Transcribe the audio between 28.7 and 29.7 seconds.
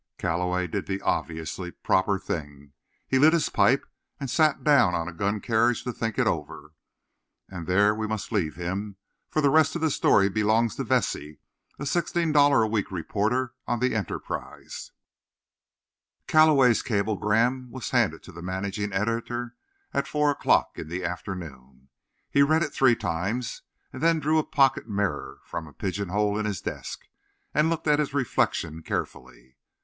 carefully.